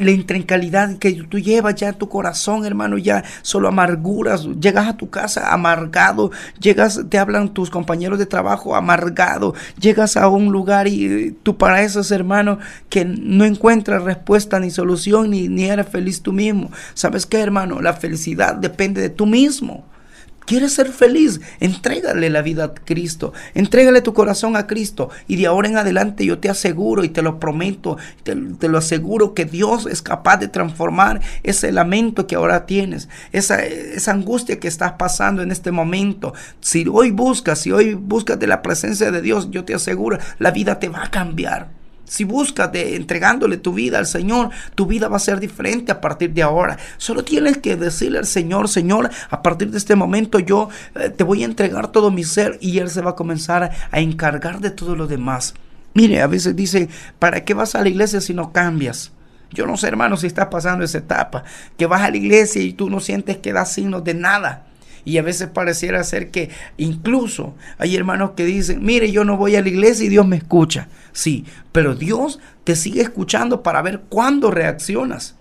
la 0.00 0.10
intranquilidad 0.10 0.98
que 0.98 1.12
tú 1.12 1.38
llevas 1.38 1.74
ya 1.76 1.88
en 1.88 1.94
tu 1.94 2.08
corazón, 2.08 2.64
hermano, 2.66 2.98
ya 2.98 3.24
solo 3.42 3.68
amarguras, 3.68 4.46
llegas 4.60 4.88
a 4.88 4.96
tu 4.96 5.10
casa 5.10 5.52
amargado, 5.52 6.30
llegas, 6.60 7.00
te 7.08 7.18
hablan 7.18 7.54
tus 7.54 7.70
compañeros 7.70 8.18
de 8.18 8.26
trabajo 8.26 8.74
amargado, 8.74 9.54
llegas 9.80 10.16
a 10.16 10.28
un 10.28 10.52
lugar 10.52 10.88
y 10.88 11.36
tú 11.42 11.56
para 11.56 11.82
esos 11.82 12.08
hermano, 12.10 12.58
que 12.88 13.04
no 13.04 13.44
encuentras 13.44 14.02
respuesta 14.02 14.60
ni 14.60 14.70
solución, 14.70 15.30
ni, 15.30 15.48
ni 15.48 15.64
eres 15.64 15.88
feliz 15.88 16.22
tú 16.22 16.32
mismo. 16.32 16.70
¿Sabes 16.94 17.26
qué, 17.26 17.40
hermano? 17.40 17.80
La 17.80 17.94
felicidad 17.94 18.54
depende 18.54 19.00
de 19.00 19.10
tú 19.10 19.26
mismo. 19.26 19.84
¿Quieres 20.48 20.72
ser 20.72 20.92
feliz? 20.92 21.42
Entrégale 21.60 22.30
la 22.30 22.40
vida 22.40 22.64
a 22.64 22.74
Cristo. 22.74 23.34
Entrégale 23.52 24.00
tu 24.00 24.14
corazón 24.14 24.56
a 24.56 24.66
Cristo. 24.66 25.10
Y 25.26 25.36
de 25.36 25.44
ahora 25.44 25.68
en 25.68 25.76
adelante 25.76 26.24
yo 26.24 26.38
te 26.38 26.48
aseguro 26.48 27.04
y 27.04 27.10
te 27.10 27.20
lo 27.20 27.38
prometo, 27.38 27.98
te, 28.22 28.34
lo 28.34 28.78
aseguro 28.78 29.34
que 29.34 29.44
Dios 29.44 29.84
es 29.84 30.00
capaz 30.00 30.38
de 30.38 30.48
transformar 30.48 31.20
ese 31.42 31.70
lamento 31.70 32.26
que 32.26 32.36
ahora 32.36 32.64
tienes, 32.64 33.10
esa, 33.30 33.62
esa 33.62 34.12
angustia 34.12 34.58
que 34.58 34.68
estás 34.68 34.92
pasando 34.92 35.42
en 35.42 35.52
este 35.52 35.70
momento. 35.70 36.32
Si 36.60 36.86
hoy 36.90 37.10
buscas, 37.10 37.58
si 37.58 37.70
hoy 37.70 37.92
buscas 37.92 38.38
de 38.38 38.46
la 38.46 38.62
presencia 38.62 39.10
de 39.10 39.20
Dios, 39.20 39.50
yo 39.50 39.66
te 39.66 39.74
aseguro, 39.74 40.16
la 40.38 40.50
vida 40.50 40.78
te 40.78 40.88
va 40.88 41.04
a 41.04 41.10
cambiar. 41.10 41.77
Si 42.08 42.24
buscas 42.24 42.72
de 42.72 42.96
entregándole 42.96 43.58
tu 43.58 43.74
vida 43.74 43.98
al 43.98 44.06
Señor, 44.06 44.50
tu 44.74 44.86
vida 44.86 45.08
va 45.08 45.16
a 45.16 45.20
ser 45.20 45.40
diferente 45.40 45.92
a 45.92 46.00
partir 46.00 46.32
de 46.32 46.42
ahora. 46.42 46.78
Solo 46.96 47.22
tienes 47.22 47.58
que 47.58 47.76
decirle 47.76 48.18
al 48.18 48.26
Señor, 48.26 48.68
Señor, 48.68 49.10
a 49.30 49.42
partir 49.42 49.70
de 49.70 49.78
este 49.78 49.94
momento 49.94 50.38
yo 50.38 50.68
eh, 50.94 51.10
te 51.10 51.24
voy 51.24 51.42
a 51.42 51.46
entregar 51.46 51.92
todo 51.92 52.10
mi 52.10 52.24
ser 52.24 52.58
y 52.60 52.78
Él 52.78 52.90
se 52.90 53.02
va 53.02 53.10
a 53.10 53.16
comenzar 53.16 53.70
a 53.90 54.00
encargar 54.00 54.60
de 54.60 54.70
todo 54.70 54.96
lo 54.96 55.06
demás. 55.06 55.54
Mire, 55.94 56.22
a 56.22 56.26
veces 56.26 56.56
dice, 56.56 56.88
¿para 57.18 57.44
qué 57.44 57.54
vas 57.54 57.74
a 57.74 57.82
la 57.82 57.88
iglesia 57.88 58.20
si 58.20 58.34
no 58.34 58.52
cambias? 58.52 59.12
Yo 59.50 59.66
no 59.66 59.76
sé, 59.76 59.88
hermano, 59.88 60.16
si 60.16 60.26
estás 60.26 60.48
pasando 60.48 60.84
esa 60.84 60.98
etapa, 60.98 61.44
que 61.76 61.86
vas 61.86 62.02
a 62.02 62.10
la 62.10 62.16
iglesia 62.16 62.62
y 62.62 62.72
tú 62.72 62.90
no 62.90 63.00
sientes 63.00 63.38
que 63.38 63.52
das 63.52 63.72
signos 63.72 64.04
de 64.04 64.14
nada. 64.14 64.67
Y 65.04 65.18
a 65.18 65.22
veces 65.22 65.48
pareciera 65.48 66.02
ser 66.04 66.30
que 66.30 66.50
incluso 66.76 67.54
hay 67.78 67.96
hermanos 67.96 68.32
que 68.36 68.44
dicen, 68.44 68.84
mire, 68.84 69.10
yo 69.10 69.24
no 69.24 69.36
voy 69.36 69.56
a 69.56 69.62
la 69.62 69.68
iglesia 69.68 70.06
y 70.06 70.10
Dios 70.10 70.26
me 70.26 70.36
escucha. 70.36 70.88
Sí, 71.12 71.44
pero 71.72 71.94
Dios 71.94 72.38
te 72.64 72.76
sigue 72.76 73.00
escuchando 73.00 73.62
para 73.62 73.82
ver 73.82 74.02
cuándo 74.08 74.50
reaccionas. 74.50 75.37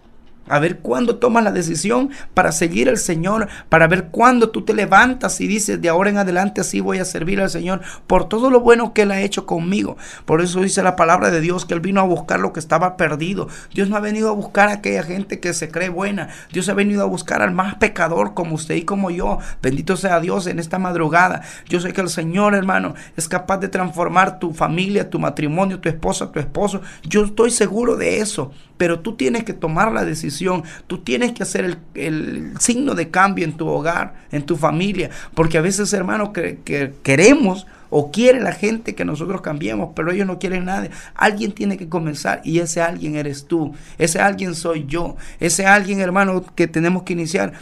A 0.47 0.59
ver 0.59 0.79
cuándo 0.79 1.17
tomas 1.17 1.43
la 1.43 1.51
decisión 1.51 2.09
para 2.33 2.51
seguir 2.51 2.89
al 2.89 2.97
Señor, 2.97 3.47
para 3.69 3.87
ver 3.87 4.07
cuándo 4.11 4.49
tú 4.49 4.63
te 4.63 4.73
levantas 4.73 5.39
y 5.41 5.47
dices, 5.47 5.81
de 5.81 5.89
ahora 5.89 6.09
en 6.09 6.17
adelante 6.17 6.61
así 6.61 6.79
voy 6.79 6.99
a 6.99 7.05
servir 7.05 7.41
al 7.41 7.49
Señor 7.49 7.81
por 8.07 8.29
todo 8.29 8.49
lo 8.49 8.61
bueno 8.61 8.93
que 8.93 9.03
Él 9.03 9.11
ha 9.11 9.21
hecho 9.21 9.45
conmigo. 9.45 9.97
Por 10.25 10.41
eso 10.41 10.61
dice 10.61 10.83
la 10.83 10.95
palabra 10.95 11.31
de 11.31 11.41
Dios 11.41 11.65
que 11.65 11.73
Él 11.73 11.79
vino 11.79 12.01
a 12.01 12.05
buscar 12.05 12.39
lo 12.39 12.53
que 12.53 12.59
estaba 12.59 12.97
perdido. 12.97 13.47
Dios 13.73 13.89
no 13.89 13.95
ha 13.95 14.01
venido 14.01 14.29
a 14.29 14.33
buscar 14.33 14.69
a 14.69 14.73
aquella 14.73 15.03
gente 15.03 15.39
que 15.39 15.53
se 15.53 15.69
cree 15.69 15.89
buena. 15.89 16.29
Dios 16.51 16.69
ha 16.69 16.73
venido 16.73 17.01
a 17.01 17.05
buscar 17.05 17.41
al 17.41 17.51
más 17.51 17.75
pecador 17.75 18.33
como 18.33 18.55
usted 18.55 18.75
y 18.75 18.83
como 18.83 19.11
yo. 19.11 19.39
Bendito 19.61 19.97
sea 19.97 20.19
Dios 20.19 20.47
en 20.47 20.59
esta 20.59 20.79
madrugada. 20.79 21.41
Yo 21.67 21.79
sé 21.79 21.93
que 21.93 22.01
el 22.01 22.09
Señor, 22.09 22.55
hermano, 22.55 22.93
es 23.15 23.27
capaz 23.27 23.57
de 23.57 23.67
transformar 23.67 24.39
tu 24.39 24.53
familia, 24.53 25.09
tu 25.09 25.19
matrimonio, 25.19 25.79
tu 25.79 25.89
esposa, 25.89 26.31
tu 26.31 26.39
esposo. 26.39 26.81
Yo 27.03 27.25
estoy 27.25 27.51
seguro 27.51 27.95
de 27.95 28.19
eso. 28.19 28.51
Pero 28.77 28.99
tú 28.99 29.15
tienes 29.15 29.43
que 29.43 29.53
tomar 29.53 29.91
la 29.91 30.05
decisión, 30.05 30.63
tú 30.85 30.99
tienes 30.99 31.33
que 31.33 31.43
hacer 31.43 31.79
el, 31.95 32.53
signo 32.59 32.93
de 32.93 33.09
cambio 33.09 33.43
en 33.43 33.57
tu 33.57 33.67
hogar, 33.67 34.13
en 34.31 34.43
tu 34.43 34.55
familia, 34.55 35.09
porque 35.33 35.57
a 35.57 35.61
veces, 35.61 35.91
hermanos, 35.93 36.29
que, 36.29 36.93
queremos 37.03 37.65
o 37.89 38.11
quiere 38.11 38.39
la 38.39 38.51
gente 38.51 38.95
que 38.95 39.05
nosotros 39.05 39.41
cambiemos, 39.41 39.91
pero 39.95 40.11
ellos 40.11 40.27
no 40.27 40.39
quieren 40.39 40.65
nada. 40.65 40.89
Alguien 41.15 41.53
tiene 41.53 41.77
que 41.77 41.89
comenzar 41.89 42.41
y 42.43 42.59
ese 42.59 42.81
alguien 42.81 43.15
eres 43.15 43.45
tú, 43.45 43.73
ese 43.97 44.19
alguien 44.19 44.55
soy 44.55 44.85
yo, 44.87 45.15
ese 45.39 45.65
alguien, 45.65 45.99
hermano, 45.99 46.45
que 46.55 46.67
tenemos 46.67 47.03
que 47.03 47.13
iniciar. 47.13 47.53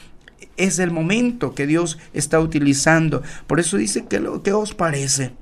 Es 0.58 0.80
el 0.80 0.92
momento 0.92 1.54
que 1.54 1.68
Dios 1.68 1.98
está 2.14 2.40
utilizando. 2.40 3.24
Por 3.46 3.60
eso 3.60 3.78
dice 3.78 4.06
que 4.06 4.20
lo 4.20 4.42
que 4.42 4.54
os 4.54 4.74
parece. 4.74 5.34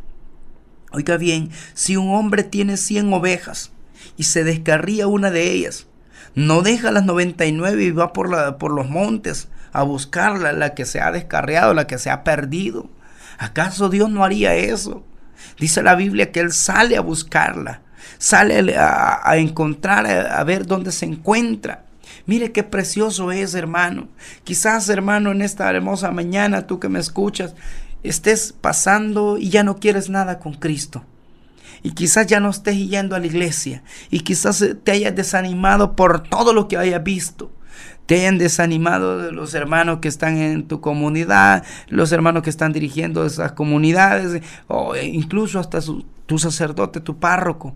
Oiga 0.92 1.18
bien, 1.18 1.50
si 1.74 1.98
un 1.98 2.13
hombre 2.13 2.44
tiene 2.44 2.77
100 2.77 3.13
ovejas 3.13 3.73
y 4.17 4.24
se 4.24 4.43
descarría 4.43 5.08
una 5.08 5.32
de 5.32 5.51
ellas. 5.51 5.88
No 6.36 6.62
deja 6.62 6.91
las 6.91 7.05
99 7.05 7.84
y 7.84 7.91
va 7.91 8.13
por, 8.13 8.29
la, 8.29 8.58
por 8.58 8.72
los 8.72 8.89
montes 8.89 9.50
a 9.72 9.84
buscarla, 9.84 10.51
la 10.51 10.74
que 10.74 10.86
se 10.86 11.00
ha 11.00 11.12
descarriado, 11.12 11.74
la 11.74 11.88
que 11.88 11.98
se 11.98 12.10
ha 12.10 12.24
perdido. 12.24 12.89
¿Acaso 13.38 13.89
Dios 13.89 14.10
no 14.10 14.24
haría 14.24 14.55
eso? 14.55 15.03
Dice 15.60 15.84
la 15.84 15.96
Biblia 15.96 16.32
que 16.32 16.39
Él 16.39 16.51
sale 16.51 16.98
a 16.98 17.01
buscarla, 17.01 17.82
sale 18.17 18.75
a, 18.77 19.38
encontrar, 19.38 20.05
a, 20.05 20.39
a 20.39 20.43
ver 20.43 20.65
dónde 20.65 20.91
se 20.91 21.05
encuentra. 21.05 21.86
Mire 22.25 22.51
qué 22.51 22.63
precioso 22.63 23.32
es, 23.32 23.53
hermano. 23.53 24.08
Quizás, 24.43 24.89
hermano, 24.89 25.32
en 25.32 25.41
esta 25.41 25.70
hermosa 25.70 26.12
mañana, 26.12 26.67
tú 26.67 26.79
que 26.79 26.89
me 26.89 27.00
escuchas, 27.00 27.53
estés 28.03 28.53
pasando 28.53 29.38
y 29.38 29.50
ya 29.50 29.63
no 29.63 29.77
quieres 29.77 30.10
nada 30.10 30.39
con 30.39 30.53
Cristo 30.53 31.03
y 31.83 31.91
quizás 31.91 32.27
ya 32.27 32.39
no 32.39 32.49
estés 32.49 32.77
yendo 32.77 33.15
a 33.15 33.19
la 33.19 33.27
iglesia 33.27 33.83
y 34.09 34.21
quizás 34.21 34.65
te 34.83 34.91
hayas 34.91 35.15
desanimado 35.15 35.95
por 35.95 36.23
todo 36.23 36.53
lo 36.53 36.67
que 36.69 36.77
hayas 36.77 37.03
visto. 37.03 37.51
Te 38.05 38.15
hayan 38.15 38.37
desanimado 38.37 39.31
los 39.31 39.53
hermanos 39.53 39.99
que 39.99 40.07
están 40.07 40.37
en 40.37 40.67
tu 40.67 40.81
comunidad, 40.81 41.63
los 41.87 42.11
hermanos 42.11 42.43
que 42.43 42.49
están 42.49 42.73
dirigiendo 42.73 43.25
esas 43.25 43.53
comunidades, 43.53 44.41
o 44.67 44.95
incluso 44.95 45.59
hasta 45.59 45.79
tu 46.25 46.39
sacerdote, 46.39 46.99
tu 46.99 47.17
párroco. 47.17 47.75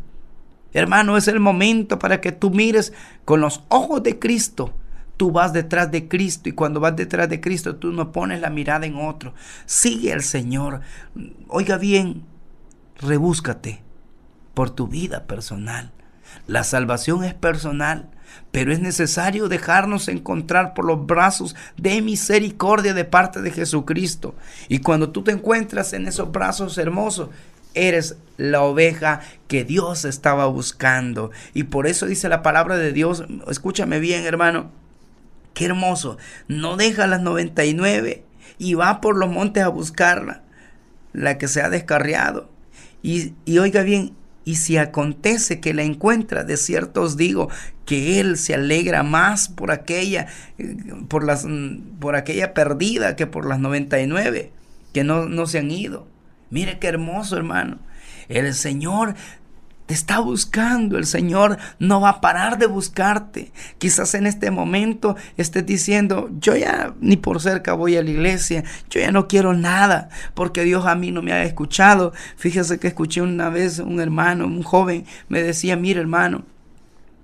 Hermano, 0.73 1.15
es 1.15 1.29
el 1.29 1.39
momento 1.39 1.97
para 1.97 2.19
que 2.19 2.33
tú 2.33 2.51
mires 2.51 2.93
con 3.23 3.39
los 3.39 3.63
ojos 3.69 4.03
de 4.03 4.19
Cristo. 4.19 4.73
Tú 5.15 5.31
vas 5.31 5.53
detrás 5.53 5.91
de 5.91 6.07
Cristo 6.07 6.49
y 6.49 6.51
cuando 6.51 6.79
vas 6.79 6.95
detrás 6.95 7.29
de 7.29 7.41
Cristo 7.41 7.77
tú 7.77 7.91
no 7.91 8.11
pones 8.11 8.41
la 8.41 8.49
mirada 8.49 8.85
en 8.85 8.97
otro. 8.97 9.33
Sigue 9.65 10.13
al 10.13 10.21
Señor. 10.21 10.81
Oiga 11.47 11.77
bien, 11.77 12.23
rebúscate 12.99 13.86
por 14.57 14.71
tu 14.71 14.87
vida 14.87 15.27
personal. 15.27 15.91
La 16.47 16.63
salvación 16.63 17.23
es 17.23 17.35
personal, 17.35 18.09
pero 18.51 18.73
es 18.73 18.79
necesario 18.79 19.49
dejarnos 19.49 20.07
encontrar 20.07 20.73
por 20.73 20.83
los 20.85 21.05
brazos 21.05 21.55
de 21.77 22.01
misericordia 22.01 22.95
de 22.95 23.05
parte 23.05 23.43
de 23.43 23.51
Jesucristo. 23.51 24.33
Y 24.67 24.79
cuando 24.79 25.11
tú 25.11 25.23
te 25.23 25.31
encuentras 25.31 25.93
en 25.93 26.07
esos 26.07 26.31
brazos 26.31 26.75
hermosos, 26.79 27.29
eres 27.75 28.17
la 28.37 28.63
oveja 28.63 29.21
que 29.47 29.63
Dios 29.63 30.05
estaba 30.05 30.47
buscando. 30.47 31.29
Y 31.53 31.65
por 31.65 31.85
eso 31.85 32.07
dice 32.07 32.27
la 32.27 32.41
palabra 32.41 32.77
de 32.77 32.93
Dios, 32.93 33.25
escúchame 33.47 33.99
bien 33.99 34.25
hermano, 34.25 34.71
qué 35.53 35.65
hermoso, 35.65 36.17
no 36.47 36.77
deja 36.77 37.05
las 37.05 37.21
99 37.21 38.23
y 38.57 38.73
va 38.73 39.01
por 39.01 39.17
los 39.17 39.29
montes 39.29 39.61
a 39.61 39.67
buscarla, 39.67 40.41
la 41.13 41.37
que 41.37 41.47
se 41.47 41.61
ha 41.61 41.69
descarriado. 41.69 42.49
Y, 43.03 43.35
y 43.45 43.59
oiga 43.59 43.83
bien, 43.83 44.15
y 44.47 44.55
si 44.55 44.77
acontece 44.77 45.59
que 45.59 45.73
la 45.73 45.83
encuentra, 45.83 46.45
de 46.45 46.55
cierto 46.55 47.01
os 47.01 47.17
digo 47.17 47.49
que 47.85 48.21
él 48.21 48.37
se 48.37 48.53
alegra 48.53 49.03
más 49.03 49.49
por 49.49 49.71
aquella, 49.71 50.27
por, 51.09 51.25
las, 51.25 51.45
por 51.99 52.15
aquella 52.15 52.53
perdida 52.53 53.17
que 53.17 53.27
por 53.27 53.45
las 53.45 53.59
99 53.59 54.53
que 54.93 55.03
no, 55.03 55.25
no 55.25 55.47
se 55.47 55.59
han 55.59 55.69
ido. 55.69 56.07
Mire 56.49 56.79
qué 56.79 56.87
hermoso, 56.87 57.35
hermano. 57.35 57.79
El 58.29 58.53
Señor 58.53 59.15
te 59.87 59.93
está 59.93 60.19
buscando, 60.19 60.97
el 60.97 61.05
Señor 61.05 61.57
no 61.79 62.01
va 62.01 62.09
a 62.09 62.21
parar 62.21 62.57
de 62.57 62.67
buscarte. 62.67 63.53
Quizás 63.77 64.13
en 64.15 64.27
este 64.27 64.51
momento 64.51 65.15
estés 65.37 65.65
diciendo, 65.65 66.29
yo 66.39 66.57
ya 66.57 66.93
ni 66.99 67.15
por 67.15 67.41
cerca 67.41 67.73
voy 67.73 67.95
a 67.95 68.03
la 68.03 68.09
iglesia, 68.09 68.65
yo 68.89 68.99
ya 68.99 69.13
no 69.13 69.29
quiero 69.29 69.53
nada, 69.53 70.09
porque 70.33 70.63
Dios 70.63 70.85
a 70.85 70.95
mí 70.95 71.11
no 71.11 71.21
me 71.21 71.31
ha 71.31 71.41
escuchado. 71.43 72.11
Fíjese 72.35 72.79
que 72.79 72.89
escuché 72.89 73.21
una 73.21 73.49
vez 73.49 73.79
un 73.79 74.01
hermano, 74.01 74.45
un 74.45 74.61
joven, 74.61 75.05
me 75.29 75.41
decía, 75.41 75.77
mira 75.77 76.01
hermano, 76.01 76.43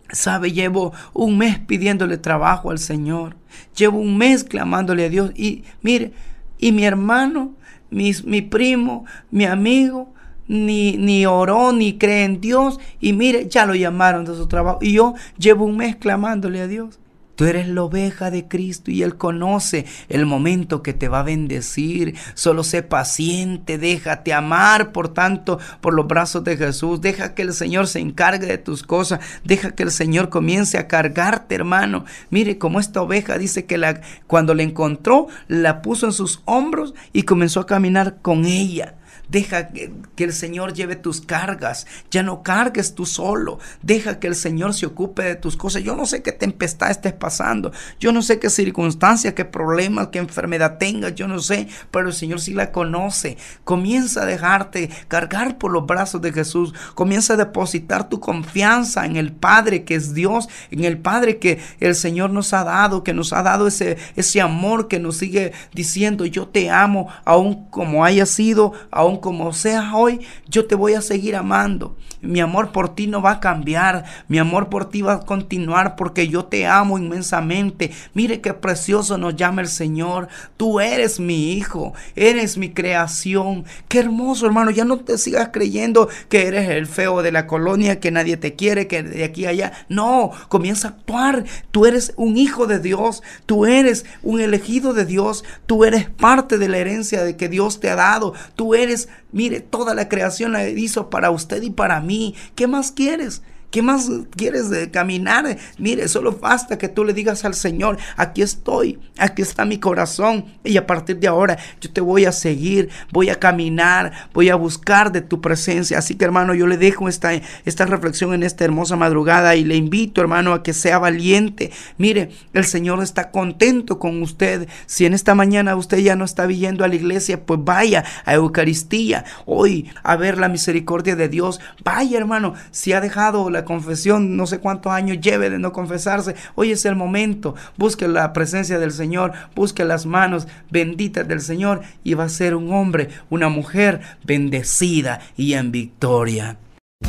sabe, 0.09 0.53
llevo 0.53 0.93
un 1.13 1.37
mes 1.37 1.59
pidiéndole 1.59 2.17
trabajo 2.17 2.71
al 2.71 2.79
Señor, 2.79 3.35
llevo 3.75 3.99
un 3.99 4.17
mes 4.17 4.45
clamándole 4.45 5.05
a 5.05 5.09
Dios 5.09 5.31
y 5.35 5.65
mire, 5.81 6.13
y 6.59 6.71
mi 6.71 6.85
hermano, 6.85 7.51
mi, 7.89 8.13
mi 8.23 8.41
primo, 8.41 9.03
mi 9.31 9.43
amigo, 9.43 10.13
ni, 10.47 10.97
ni 10.97 11.25
oró, 11.25 11.71
ni 11.71 11.97
cree 11.97 12.23
en 12.23 12.41
Dios. 12.41 12.79
Y 12.99 13.13
mire, 13.13 13.47
ya 13.47 13.65
lo 13.65 13.75
llamaron 13.75 14.25
de 14.25 14.35
su 14.35 14.47
trabajo. 14.47 14.79
Y 14.81 14.93
yo 14.93 15.13
llevo 15.37 15.65
un 15.65 15.77
mes 15.77 15.95
clamándole 15.95 16.61
a 16.61 16.67
Dios. 16.67 16.99
Tú 17.35 17.45
eres 17.45 17.67
la 17.67 17.81
oveja 17.81 18.29
de 18.29 18.47
Cristo 18.47 18.91
y 18.91 19.01
Él 19.01 19.17
conoce 19.17 19.85
el 20.07 20.27
momento 20.27 20.83
que 20.83 20.93
te 20.93 21.07
va 21.07 21.21
a 21.21 21.23
bendecir. 21.23 22.15
Solo 22.35 22.63
sé 22.63 22.83
paciente, 22.83 23.79
déjate 23.79 24.33
amar, 24.33 24.91
por 24.91 25.09
tanto, 25.09 25.57
por 25.81 25.95
los 25.95 26.05
brazos 26.05 26.43
de 26.43 26.57
Jesús. 26.57 27.01
Deja 27.01 27.33
que 27.33 27.41
el 27.41 27.53
Señor 27.53 27.87
se 27.87 27.99
encargue 27.99 28.45
de 28.45 28.59
tus 28.59 28.83
cosas. 28.83 29.19
Deja 29.43 29.71
que 29.71 29.81
el 29.81 29.89
Señor 29.89 30.29
comience 30.29 30.77
a 30.77 30.87
cargarte, 30.87 31.55
hermano. 31.55 32.05
Mire 32.29 32.59
como 32.59 32.79
esta 32.79 33.01
oveja 33.01 33.39
dice 33.39 33.65
que 33.65 33.79
la, 33.79 34.01
cuando 34.27 34.53
la 34.53 34.61
encontró, 34.61 35.27
la 35.47 35.81
puso 35.81 36.05
en 36.05 36.13
sus 36.13 36.43
hombros 36.45 36.93
y 37.13 37.23
comenzó 37.23 37.61
a 37.61 37.65
caminar 37.65 38.17
con 38.21 38.45
ella. 38.45 38.93
Deja 39.29 39.69
que, 39.69 39.91
el 40.17 40.33
Señor 40.33 40.73
lleve 40.73 40.95
tus 40.95 41.21
cargas. 41.21 41.87
Ya 42.11 42.23
no 42.23 42.43
cargues 42.43 42.93
tú 42.93 43.05
solo. 43.05 43.59
Deja 43.81 44.19
que 44.19 44.27
el 44.27 44.35
Señor 44.35 44.73
se 44.73 44.85
ocupe 44.85 45.23
de 45.23 45.35
tus 45.35 45.57
cosas. 45.57 45.83
Yo 45.83 45.95
no 45.95 46.05
sé 46.05 46.21
qué 46.21 46.31
tempestad 46.31 46.91
estés 46.91 47.13
pasando. 47.13 47.71
Yo 47.99 48.11
no 48.11 48.21
sé 48.21 48.39
qué 48.39 48.49
circunstancia, 48.49 49.33
qué 49.33 49.45
problema, 49.45 50.11
qué 50.11 50.19
enfermedad 50.19 50.77
tengas. 50.77 51.15
Yo 51.15 51.27
no 51.27 51.39
sé. 51.39 51.67
Pero 51.89 52.09
el 52.09 52.13
Señor 52.13 52.41
sí 52.41 52.53
la 52.53 52.71
conoce. 52.71 53.37
Comienza 53.63 54.23
a 54.23 54.25
dejarte 54.25 54.89
cargar 55.07 55.57
por 55.57 55.71
los 55.71 55.85
brazos 55.85 56.21
de 56.21 56.31
Jesús. 56.31 56.73
Comienza 56.93 57.33
a 57.33 57.37
depositar 57.37 58.09
tu 58.09 58.19
confianza 58.19 59.05
en 59.05 59.15
el 59.15 59.31
Padre 59.31 59.83
que 59.83 59.95
es 59.95 60.13
Dios. 60.13 60.47
En 60.69 60.83
el 60.83 60.97
Padre 60.97 61.39
que 61.39 61.59
el 61.79 61.95
Señor 61.95 62.29
nos 62.29 62.53
ha 62.53 62.63
dado. 62.63 63.03
Que 63.03 63.13
nos 63.13 63.33
ha 63.33 63.41
dado 63.41 63.67
ese, 63.67 63.97
ese 64.15 64.41
amor 64.41 64.87
que 64.87 64.99
nos 64.99 65.17
sigue 65.17 65.53
diciendo 65.73 66.25
yo 66.25 66.47
te 66.47 66.69
amo. 66.69 67.07
Aún 67.25 67.69
como 67.69 68.05
haya 68.05 68.25
sido. 68.25 68.73
Aún 69.03 69.17
como 69.17 69.51
seas 69.51 69.93
hoy, 69.93 70.21
yo 70.47 70.65
te 70.65 70.75
voy 70.75 70.93
a 70.93 71.01
seguir 71.01 71.35
amando. 71.35 71.97
Mi 72.21 72.39
amor 72.39 72.71
por 72.71 72.95
ti 72.95 73.07
no 73.07 73.21
va 73.21 73.31
a 73.31 73.39
cambiar. 73.41 74.05
Mi 74.29 74.39
amor 74.39 74.69
por 74.69 74.89
ti 74.89 75.01
va 75.01 75.15
a 75.15 75.19
continuar 75.25 75.97
porque 75.97 76.29
yo 76.29 76.45
te 76.45 76.65
amo 76.65 76.97
inmensamente. 76.97 77.91
Mire 78.13 78.39
qué 78.39 78.53
precioso 78.53 79.17
nos 79.17 79.35
llama 79.35 79.61
el 79.61 79.67
Señor. 79.67 80.29
Tú 80.55 80.79
eres 80.79 81.19
mi 81.19 81.51
hijo, 81.51 81.93
eres 82.15 82.57
mi 82.57 82.69
creación. 82.69 83.65
Qué 83.89 83.99
hermoso, 83.99 84.45
hermano. 84.45 84.71
Ya 84.71 84.85
no 84.85 84.99
te 84.99 85.17
sigas 85.17 85.49
creyendo 85.51 86.07
que 86.29 86.47
eres 86.47 86.69
el 86.69 86.87
feo 86.87 87.21
de 87.21 87.33
la 87.33 87.45
colonia, 87.45 87.99
que 87.99 88.09
nadie 88.09 88.37
te 88.37 88.55
quiere, 88.55 88.87
que 88.87 89.03
de 89.03 89.25
aquí 89.25 89.45
a 89.45 89.49
allá. 89.49 89.73
No, 89.89 90.31
comienza 90.47 90.87
a 90.87 90.91
actuar. 90.91 91.43
Tú 91.71 91.85
eres 91.85 92.13
un 92.15 92.37
hijo 92.37 92.67
de 92.67 92.79
Dios. 92.79 93.21
Tú 93.45 93.65
eres 93.65 94.05
un 94.21 94.39
elegido 94.39 94.93
de 94.93 95.03
Dios. 95.03 95.43
Tú 95.65 95.83
eres 95.83 96.09
parte 96.09 96.57
de 96.57 96.69
la 96.69 96.77
herencia 96.77 97.21
de 97.25 97.35
que 97.35 97.49
Dios 97.49 97.81
te 97.81 97.89
ha 97.89 97.95
dado. 97.95 98.33
Tú 98.55 98.75
eres 98.75 98.92
Mire, 99.31 99.59
toda 99.59 99.93
la 99.93 100.09
creación 100.09 100.51
la 100.53 100.67
hizo 100.67 101.09
para 101.09 101.31
usted 101.31 101.61
y 101.61 101.69
para 101.69 102.01
mí. 102.01 102.35
¿Qué 102.55 102.67
más 102.67 102.91
quieres? 102.91 103.41
¿Qué 103.73 103.81
más 103.81 104.07
quieres 104.35 104.69
de 104.69 104.91
caminar? 104.91 105.57
Mire, 105.79 106.07
solo 106.07 106.33
basta 106.33 106.77
que 106.77 106.89
tú 106.89 107.03
le 107.03 107.11
digas 107.11 107.43
al 107.43 107.55
Señor, 107.55 107.97
aquí 108.17 108.43
estoy, 108.43 108.99
aquí 109.17 109.41
está 109.41 109.65
mi 109.65 109.79
corazón 109.79 110.45
y 110.63 110.77
a 110.77 110.85
partir 110.85 111.17
de 111.17 111.27
ahora 111.27 111.57
yo 111.81 111.91
te 111.91 111.99
voy 111.99 112.25
a 112.25 112.31
seguir, 112.31 112.91
voy 113.11 113.31
a 113.31 113.39
caminar, 113.39 114.29
voy 114.31 114.49
a 114.49 114.55
buscar 114.55 115.11
de 115.11 115.21
tu 115.21 115.41
presencia. 115.41 115.97
Así 115.97 116.13
que 116.13 116.23
hermano, 116.23 116.53
yo 116.53 116.67
le 116.67 116.77
dejo 116.77 117.09
esta, 117.09 117.31
esta 117.65 117.87
reflexión 117.87 118.35
en 118.35 118.43
esta 118.43 118.63
hermosa 118.63 118.95
madrugada 118.95 119.55
y 119.55 119.63
le 119.63 119.75
invito 119.75 120.21
hermano 120.21 120.53
a 120.53 120.61
que 120.61 120.73
sea 120.73 120.99
valiente. 120.99 121.71
Mire, 121.97 122.29
el 122.53 122.65
Señor 122.65 123.01
está 123.01 123.31
contento 123.31 123.97
con 123.97 124.21
usted. 124.21 124.69
Si 124.85 125.07
en 125.07 125.15
esta 125.15 125.33
mañana 125.33 125.75
usted 125.75 125.97
ya 125.97 126.15
no 126.15 126.25
está 126.25 126.45
viendo 126.45 126.85
a 126.85 126.87
la 126.87 126.93
iglesia, 126.93 127.43
pues 127.43 127.59
vaya 127.63 128.03
a 128.25 128.35
Eucaristía 128.35 129.25
hoy 129.47 129.89
a 130.03 130.15
ver 130.15 130.37
la 130.37 130.47
misericordia 130.47 131.15
de 131.15 131.27
Dios. 131.27 131.59
Vaya 131.83 132.19
hermano, 132.19 132.53
si 132.69 132.93
ha 132.93 133.01
dejado 133.01 133.49
confesión, 133.65 134.35
no 134.37 134.47
sé 134.47 134.59
cuántos 134.59 134.91
años 134.91 135.19
lleve 135.19 135.49
de 135.49 135.59
no 135.59 135.73
confesarse, 135.73 136.35
hoy 136.55 136.71
es 136.71 136.85
el 136.85 136.95
momento. 136.95 137.55
Busque 137.77 138.07
la 138.07 138.33
presencia 138.33 138.79
del 138.79 138.91
Señor, 138.91 139.33
busque 139.55 139.85
las 139.85 140.05
manos 140.05 140.47
benditas 140.69 141.27
del 141.27 141.41
Señor 141.41 141.81
y 142.03 142.13
va 142.13 142.25
a 142.25 142.29
ser 142.29 142.55
un 142.55 142.73
hombre, 142.73 143.09
una 143.29 143.49
mujer 143.49 144.01
bendecida 144.23 145.21
y 145.37 145.53
en 145.53 145.71
victoria. 145.71 146.57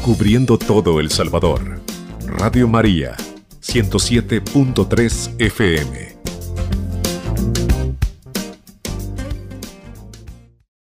Cubriendo 0.03 0.59
todo 0.59 1.01
El 1.01 1.11
Salvador. 1.11 1.81
Radio 2.27 2.69
María, 2.69 3.17
107.3 3.61 5.35
FM. 5.39 6.14